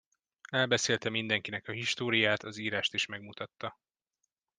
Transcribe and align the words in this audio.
Elbeszélte 0.49 1.09
mindenkinek 1.09 1.67
a 1.67 1.71
históriát, 1.71 2.43
az 2.43 2.57
írást 2.57 2.93
is 2.93 3.05
megmutatta. 3.05 3.75